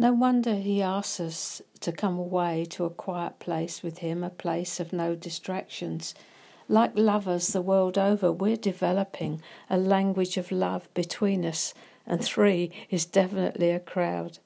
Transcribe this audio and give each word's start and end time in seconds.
No 0.00 0.12
wonder 0.12 0.54
he 0.54 0.80
asks 0.80 1.18
us 1.18 1.62
to 1.80 1.90
come 1.90 2.18
away 2.18 2.64
to 2.70 2.84
a 2.84 2.90
quiet 2.90 3.40
place 3.40 3.82
with 3.82 3.98
him, 3.98 4.22
a 4.22 4.30
place 4.30 4.78
of 4.78 4.92
no 4.92 5.16
distractions. 5.16 6.14
Like 6.68 6.92
lovers 6.94 7.48
the 7.48 7.62
world 7.62 7.98
over, 7.98 8.30
we're 8.30 8.56
developing 8.56 9.42
a 9.68 9.76
language 9.76 10.36
of 10.36 10.52
love 10.52 10.88
between 10.94 11.44
us, 11.44 11.74
and 12.06 12.22
three 12.22 12.70
is 12.90 13.04
definitely 13.04 13.70
a 13.70 13.80
crowd. 13.80 14.38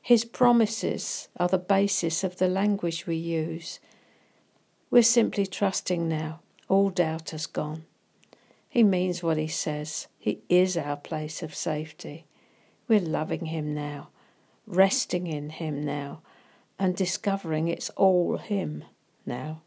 His 0.00 0.24
promises 0.24 1.28
are 1.36 1.48
the 1.48 1.58
basis 1.58 2.24
of 2.24 2.38
the 2.38 2.48
language 2.48 3.06
we 3.06 3.16
use. 3.16 3.80
We're 4.90 5.02
simply 5.02 5.44
trusting 5.44 6.08
now. 6.08 6.40
All 6.68 6.88
doubt 6.88 7.30
has 7.30 7.46
gone. 7.46 7.84
He 8.70 8.82
means 8.82 9.22
what 9.22 9.36
he 9.36 9.48
says. 9.48 10.06
He 10.18 10.40
is 10.48 10.76
our 10.78 10.96
place 10.96 11.42
of 11.42 11.54
safety. 11.54 12.24
We're 12.86 13.00
loving 13.00 13.46
him 13.46 13.74
now, 13.74 14.08
resting 14.68 15.26
in 15.26 15.50
him 15.50 15.82
now, 15.84 16.20
and 16.78 16.94
discovering 16.94 17.66
it's 17.66 17.90
all 17.90 18.36
him 18.36 18.84
now. 19.26 19.62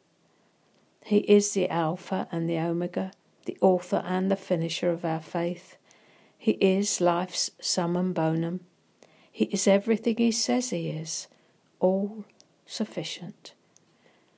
He 1.04 1.18
is 1.18 1.52
the 1.52 1.70
Alpha 1.70 2.28
and 2.32 2.50
the 2.50 2.60
Omega, 2.60 3.12
the 3.46 3.58
author 3.60 4.04
and 4.06 4.32
the 4.32 4.36
finisher 4.36 4.92
of 4.92 5.04
our 5.04 5.22
faith. 5.22 5.76
He 6.38 6.52
is 6.54 7.02
life's 7.02 7.52
summum 7.60 8.14
bonum, 8.14 8.62
he 9.32 9.46
is 9.46 9.68
everything 9.68 10.18
He 10.18 10.32
says 10.32 10.72
He 10.72 10.90
is, 10.90 11.28
all 11.80 12.26
sufficient. 12.66 13.54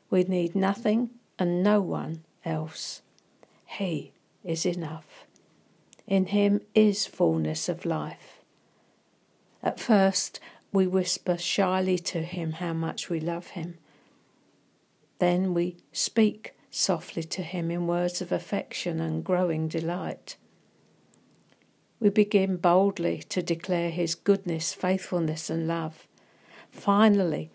We 0.10 0.24
need 0.24 0.56
nothing 0.56 1.10
and 1.40 1.64
no 1.64 1.82
one 1.82 2.24
else. 2.46 3.02
He 3.66 4.14
is 4.44 4.66
enough. 4.66 5.26
In 6.06 6.28
Him 6.28 6.62
is 6.76 7.08
fullness 7.08 7.68
of 7.68 7.86
life. 7.86 8.43
At 9.64 9.80
first, 9.80 10.40
we 10.72 10.86
whisper 10.86 11.38
shyly 11.38 11.98
to 12.00 12.22
Him 12.22 12.54
how 12.54 12.74
much 12.74 13.10
we 13.10 13.20
love 13.20 13.48
Him. 13.48 13.78
Then 15.20 15.54
we 15.54 15.78
speak 15.92 16.56
softly 16.70 17.24
to 17.24 17.42
Him 17.42 17.72
in 17.72 17.88
words 17.88 18.22
of 18.22 18.32
affection 18.32 19.00
and 19.00 19.24
growing 19.24 19.68
delight 19.68 20.36
we 22.04 22.10
begin 22.10 22.58
boldly 22.58 23.20
to 23.30 23.42
declare 23.42 23.90
His 23.90 24.14
goodness, 24.14 24.74
faithfulness, 24.74 25.50
and 25.50 25.70
love. 25.70 26.06
Finally, 26.70 27.50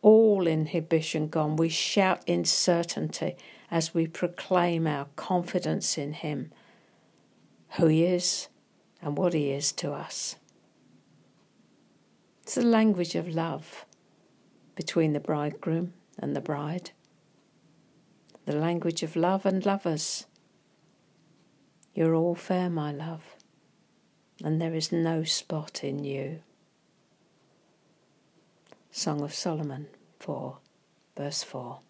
all 0.00 0.46
inhibition 0.46 1.28
gone, 1.28 1.56
we 1.56 1.68
shout 1.68 2.22
in 2.26 2.46
certainty 2.46 3.36
as 3.70 3.92
we 3.92 4.06
proclaim 4.06 4.86
our 4.86 5.08
confidence 5.14 5.98
in 5.98 6.14
Him, 6.14 6.50
who 7.72 7.86
He 7.88 8.04
is, 8.04 8.48
and 9.02 9.18
what 9.18 9.34
He 9.34 9.50
is 9.50 9.72
to 9.72 9.92
us. 9.92 10.36
It's 12.42 12.54
the 12.56 12.62
language 12.62 13.14
of 13.14 13.28
love 13.28 13.86
between 14.74 15.12
the 15.12 15.20
bridegroom 15.20 15.94
and 16.18 16.36
the 16.36 16.40
bride, 16.40 16.90
the 18.46 18.56
language 18.56 19.02
of 19.02 19.16
love 19.16 19.46
and 19.46 19.64
lovers. 19.64 20.26
You're 21.94 22.14
all 22.14 22.34
fair, 22.34 22.68
my 22.68 22.92
love 22.92 23.22
and 24.42 24.60
there 24.60 24.74
is 24.74 24.92
no 24.92 25.24
spot 25.24 25.84
in 25.84 26.04
you. 26.04 26.40
Song 28.90 29.22
of 29.22 29.32
Solomon 29.32 29.86
4, 30.18 30.58
verse 31.16 31.42
4. 31.42 31.80